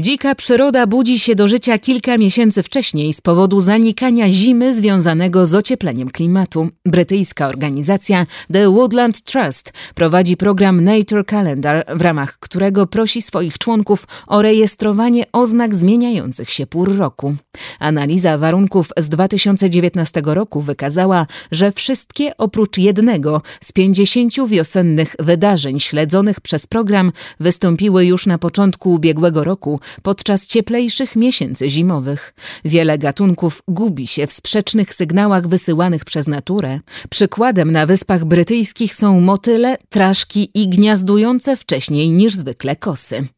Dzika 0.00 0.34
przyroda 0.34 0.86
budzi 0.86 1.18
się 1.18 1.34
do 1.34 1.48
życia 1.48 1.78
kilka 1.78 2.18
miesięcy 2.18 2.62
wcześniej 2.62 3.14
z 3.14 3.20
powodu 3.20 3.60
zanikania 3.60 4.30
zimy 4.30 4.74
związanego 4.74 5.46
z 5.46 5.54
ociepleniem 5.54 6.10
klimatu. 6.10 6.68
Brytyjska 6.86 7.48
organizacja 7.48 8.26
The 8.52 8.70
Woodland 8.70 9.22
Trust 9.22 9.72
prowadzi 9.94 10.36
program 10.36 10.84
Nature 10.84 11.26
Calendar, 11.26 11.84
w 11.96 12.00
ramach 12.00 12.38
którego 12.38 12.86
prosi 12.86 13.22
swoich 13.22 13.58
członków 13.58 14.06
o 14.26 14.42
rejestrowanie 14.42 15.24
oznak 15.32 15.74
zmieniających 15.74 16.50
się 16.50 16.66
pór 16.66 16.96
roku. 16.96 17.34
Analiza 17.78 18.38
warunków 18.38 18.88
z 18.96 19.08
2019 19.08 20.22
roku 20.24 20.60
wykazała, 20.60 21.26
że 21.52 21.72
wszystkie 21.72 22.36
oprócz 22.36 22.78
jednego 22.78 23.42
z 23.62 23.72
50 23.72 24.48
wiosennych 24.48 25.14
wydarzeń 25.18 25.80
śledzonych 25.80 26.40
przez 26.40 26.66
program 26.66 27.12
wystąpiły 27.40 28.04
już 28.04 28.26
na 28.26 28.38
początku 28.38 28.92
ubiegłego 28.92 29.44
roku, 29.44 29.80
podczas 30.02 30.46
cieplejszych 30.46 31.16
miesięcy 31.16 31.70
zimowych. 31.70 32.34
Wiele 32.64 32.98
gatunków 32.98 33.62
gubi 33.68 34.06
się 34.06 34.26
w 34.26 34.32
sprzecznych 34.32 34.94
sygnałach 34.94 35.48
wysyłanych 35.48 36.04
przez 36.04 36.26
naturę. 36.26 36.80
Przykładem 37.10 37.72
na 37.72 37.86
Wyspach 37.86 38.24
Brytyjskich 38.24 38.94
są 38.94 39.20
motyle, 39.20 39.76
traszki 39.88 40.50
i 40.54 40.68
gniazdujące 40.68 41.56
wcześniej 41.56 42.10
niż 42.10 42.34
zwykle 42.34 42.76
kosy. 42.76 43.28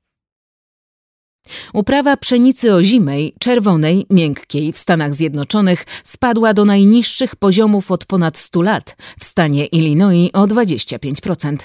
Uprawa 1.73 2.17
pszenicy 2.17 2.75
ozimej, 2.75 3.35
czerwonej, 3.39 4.07
miękkiej 4.11 4.73
w 4.73 4.79
Stanach 4.79 5.15
Zjednoczonych 5.15 5.85
spadła 6.05 6.55
do 6.55 6.65
najniższych 6.65 7.37
poziomów 7.37 7.91
od 7.91 8.05
ponad 8.05 8.39
100 8.39 8.63
lat, 8.63 8.97
w 9.21 9.25
stanie 9.25 9.67
Illinois 9.67 10.31
o 10.33 10.47
25%. 10.47 11.57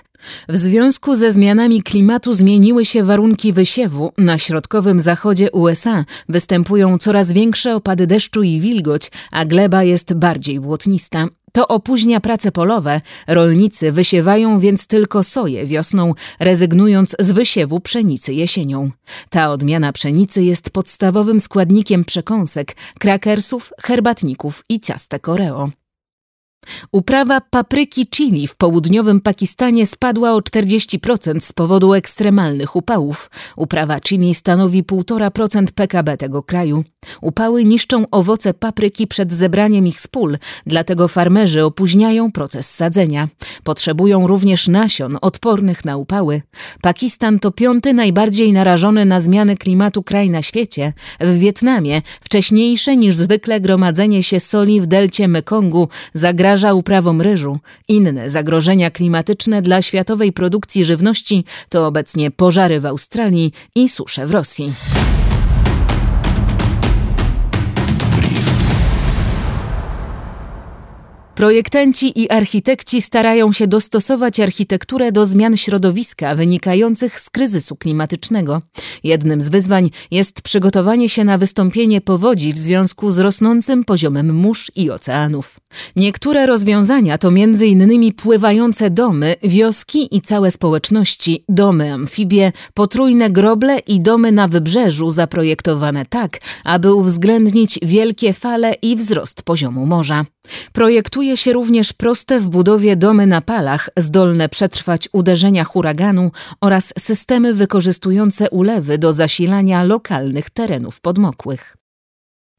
W 0.49 0.57
związku 0.57 1.15
ze 1.15 1.31
zmianami 1.31 1.83
klimatu 1.83 2.33
zmieniły 2.33 2.85
się 2.85 3.03
warunki 3.03 3.53
wysiewu. 3.53 4.11
Na 4.17 4.37
środkowym 4.37 4.99
zachodzie 4.99 5.51
USA 5.51 6.05
występują 6.29 6.97
coraz 6.97 7.33
większe 7.33 7.75
opady 7.75 8.07
deszczu 8.07 8.43
i 8.43 8.59
wilgoć, 8.59 9.11
a 9.31 9.45
gleba 9.45 9.83
jest 9.83 10.13
bardziej 10.13 10.59
błotnista. 10.59 11.27
To 11.57 11.67
opóźnia 11.67 12.19
prace 12.19 12.51
polowe. 12.51 13.01
Rolnicy 13.27 13.91
wysiewają 13.91 14.59
więc 14.59 14.87
tylko 14.87 15.23
soję 15.23 15.65
wiosną, 15.65 16.13
rezygnując 16.39 17.15
z 17.19 17.31
wysiewu 17.31 17.79
pszenicy 17.79 18.33
jesienią. 18.33 18.91
Ta 19.29 19.51
odmiana 19.51 19.93
pszenicy 19.93 20.43
jest 20.43 20.69
podstawowym 20.69 21.39
składnikiem 21.39 22.05
przekąsek, 22.05 22.75
krakersów, 22.99 23.73
herbatników 23.81 24.63
i 24.69 24.79
ciastek 24.79 25.29
Oreo. 25.29 25.69
Uprawa 26.91 27.41
papryki 27.41 28.07
chili 28.07 28.47
w 28.47 28.55
południowym 28.55 29.21
Pakistanie 29.21 29.87
spadła 29.87 30.33
o 30.33 30.39
40% 30.39 31.39
z 31.39 31.53
powodu 31.53 31.93
ekstremalnych 31.93 32.75
upałów. 32.75 33.29
Uprawa 33.55 33.99
chili 33.99 34.35
stanowi 34.35 34.83
1,5% 34.83 35.65
PKB 35.75 36.17
tego 36.17 36.43
kraju. 36.43 36.83
Upały 37.21 37.65
niszczą 37.65 38.05
owoce 38.11 38.53
papryki 38.53 39.07
przed 39.07 39.33
zebraniem 39.33 39.87
ich 39.87 40.01
z 40.01 40.07
pól, 40.07 40.37
dlatego 40.65 41.07
farmerzy 41.07 41.63
opóźniają 41.63 42.31
proces 42.31 42.75
sadzenia. 42.75 43.27
Potrzebują 43.63 44.27
również 44.27 44.67
nasion 44.67 45.17
odpornych 45.21 45.85
na 45.85 45.97
upały. 45.97 46.41
Pakistan 46.81 47.39
to 47.39 47.51
piąty 47.51 47.93
najbardziej 47.93 48.53
narażony 48.53 49.05
na 49.05 49.21
zmiany 49.21 49.57
klimatu 49.57 50.03
kraj 50.03 50.29
na 50.29 50.41
świecie. 50.41 50.93
W 51.19 51.37
Wietnamie 51.37 52.01
wcześniejsze 52.21 52.97
niż 52.97 53.15
zwykle 53.15 53.61
gromadzenie 53.61 54.23
się 54.23 54.39
soli 54.39 54.81
w 54.81 54.87
delcie 54.87 55.27
Mekongu 55.27 55.87
zagraża 56.47 56.73
uprawom 56.73 57.21
ryżu. 57.21 57.59
Inne 57.87 58.29
zagrożenia 58.29 58.91
klimatyczne 58.91 59.61
dla 59.61 59.81
światowej 59.81 60.33
produkcji 60.33 60.85
żywności 60.85 61.45
to 61.69 61.87
obecnie 61.87 62.31
pożary 62.31 62.79
w 62.79 62.85
Australii 62.85 63.51
i 63.75 63.89
susze 63.89 64.27
w 64.27 64.31
Rosji. 64.31 64.73
Projektanci 71.37 72.21
i 72.21 72.29
architekci 72.29 73.01
starają 73.01 73.53
się 73.53 73.67
dostosować 73.67 74.39
architekturę 74.39 75.11
do 75.11 75.25
zmian 75.25 75.57
środowiska 75.57 76.35
wynikających 76.35 77.19
z 77.19 77.29
kryzysu 77.29 77.75
klimatycznego. 77.75 78.61
Jednym 79.03 79.41
z 79.41 79.49
wyzwań 79.49 79.89
jest 80.11 80.41
przygotowanie 80.41 81.09
się 81.09 81.23
na 81.23 81.37
wystąpienie 81.37 82.01
powodzi 82.01 82.53
w 82.53 82.59
związku 82.59 83.11
z 83.11 83.19
rosnącym 83.19 83.83
poziomem 83.83 84.35
mórz 84.35 84.71
i 84.75 84.91
oceanów. 84.91 85.59
Niektóre 85.95 86.45
rozwiązania 86.45 87.17
to 87.17 87.27
m.in. 87.27 88.13
pływające 88.13 88.89
domy, 88.89 89.35
wioski 89.43 90.15
i 90.15 90.21
całe 90.21 90.51
społeczności, 90.51 91.43
domy 91.49 91.93
amfibie, 91.93 92.51
potrójne 92.73 93.29
groble 93.29 93.79
i 93.79 93.99
domy 93.99 94.31
na 94.31 94.47
wybrzeżu 94.47 95.11
zaprojektowane 95.11 96.05
tak, 96.05 96.39
aby 96.63 96.93
uwzględnić 96.93 97.79
wielkie 97.81 98.33
fale 98.33 98.73
i 98.81 98.95
wzrost 98.95 99.43
poziomu 99.43 99.85
morza. 99.85 100.25
Projektuje 100.73 101.37
się 101.37 101.53
również 101.53 101.93
proste 101.93 102.39
w 102.39 102.47
budowie 102.47 102.95
domy 102.95 103.27
na 103.27 103.41
palach, 103.41 103.89
zdolne 103.97 104.49
przetrwać 104.49 105.09
uderzenia 105.11 105.63
huraganu 105.63 106.31
oraz 106.61 106.93
systemy 106.99 107.53
wykorzystujące 107.53 108.49
ulewy 108.49 108.97
do 108.97 109.13
zasilania 109.13 109.83
lokalnych 109.83 110.49
terenów 110.49 110.99
podmokłych. 110.99 111.76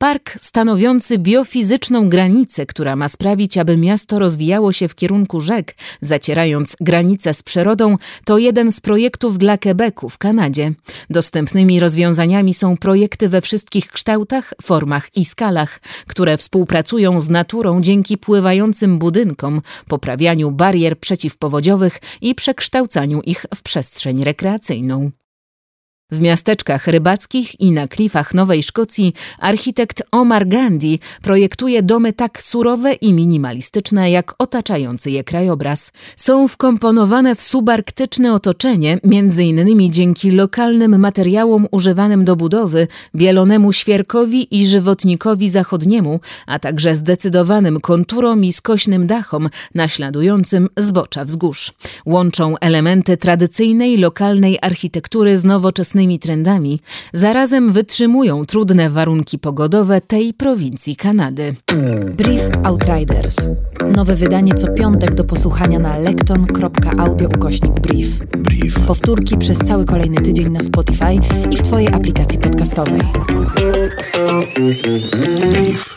Park 0.00 0.36
stanowiący 0.40 1.18
biofizyczną 1.18 2.08
granicę, 2.08 2.66
która 2.66 2.96
ma 2.96 3.08
sprawić, 3.08 3.58
aby 3.58 3.76
miasto 3.76 4.18
rozwijało 4.18 4.72
się 4.72 4.88
w 4.88 4.94
kierunku 4.94 5.40
rzek, 5.40 5.74
zacierając 6.00 6.76
granicę 6.80 7.34
z 7.34 7.42
przyrodą, 7.42 7.96
to 8.24 8.38
jeden 8.38 8.72
z 8.72 8.80
projektów 8.80 9.38
dla 9.38 9.58
Quebecu 9.58 10.08
w 10.08 10.18
Kanadzie. 10.18 10.72
Dostępnymi 11.10 11.80
rozwiązaniami 11.80 12.54
są 12.54 12.76
projekty 12.76 13.28
we 13.28 13.40
wszystkich 13.40 13.88
kształtach, 13.88 14.54
formach 14.62 15.08
i 15.16 15.24
skalach, 15.24 15.80
które 16.06 16.36
współpracują 16.36 17.20
z 17.20 17.28
naturą 17.28 17.80
dzięki 17.80 18.18
pływającym 18.18 18.98
budynkom, 18.98 19.62
poprawianiu 19.88 20.50
barier 20.50 20.98
przeciwpowodziowych 20.98 22.00
i 22.20 22.34
przekształcaniu 22.34 23.20
ich 23.22 23.46
w 23.54 23.62
przestrzeń 23.62 24.24
rekreacyjną. 24.24 25.10
W 26.12 26.20
miasteczkach 26.20 26.86
rybackich 26.86 27.60
i 27.60 27.70
na 27.70 27.88
klifach 27.88 28.34
Nowej 28.34 28.62
Szkocji 28.62 29.14
architekt 29.38 30.02
Omar 30.10 30.48
Gandhi 30.48 31.00
projektuje 31.22 31.82
domy 31.82 32.12
tak 32.12 32.42
surowe 32.42 32.92
i 32.92 33.12
minimalistyczne 33.12 34.10
jak 34.10 34.34
otaczający 34.38 35.10
je 35.10 35.24
krajobraz. 35.24 35.92
Są 36.16 36.48
wkomponowane 36.48 37.34
w 37.34 37.42
subarktyczne 37.42 38.34
otoczenie, 38.34 38.98
między 39.04 39.44
innymi 39.44 39.90
dzięki 39.90 40.30
lokalnym 40.30 40.98
materiałom 41.00 41.66
używanym 41.70 42.24
do 42.24 42.36
budowy, 42.36 42.88
bielonemu 43.16 43.72
świerkowi 43.72 44.60
i 44.60 44.66
żywotnikowi 44.66 45.50
zachodniemu, 45.50 46.20
a 46.46 46.58
także 46.58 46.96
zdecydowanym 46.96 47.80
konturom 47.80 48.44
i 48.44 48.52
skośnym 48.52 49.06
dachom 49.06 49.48
naśladującym 49.74 50.68
zbocza 50.76 51.24
wzgórz. 51.24 51.72
Łączą 52.06 52.54
elementy 52.60 53.16
tradycyjnej 53.16 53.96
lokalnej 53.96 54.58
architektury 54.62 55.38
z 55.38 55.44
nowoczesnymi 55.44 55.97
trendami, 56.18 56.80
zarazem 57.12 57.72
wytrzymują 57.72 58.46
trudne 58.46 58.90
warunki 58.90 59.38
pogodowe 59.38 60.00
tej 60.00 60.34
prowincji 60.34 60.96
Kanady. 60.96 61.54
Brief 62.16 62.42
Outriders. 62.64 63.50
Nowe 63.96 64.14
wydanie 64.16 64.54
co 64.54 64.72
piątek 64.72 65.14
do 65.14 65.24
posłuchania 65.24 65.78
na 65.78 65.98
lekton.audio 65.98 67.28
ukośnik 67.28 67.72
brief. 67.80 68.18
Brief. 68.38 68.80
Powtórki 68.80 69.38
przez 69.38 69.58
cały 69.58 69.84
kolejny 69.84 70.16
tydzień 70.16 70.50
na 70.50 70.62
Spotify 70.62 71.14
i 71.50 71.56
w 71.56 71.62
Twojej 71.62 71.88
aplikacji 71.88 72.38
podcastowej. 72.38 73.00
Brief. 75.52 75.96